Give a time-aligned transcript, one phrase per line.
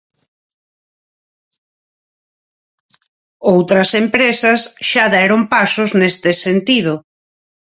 [3.53, 4.53] Outras empresa
[4.89, 6.93] xa deron pasos neste sentido.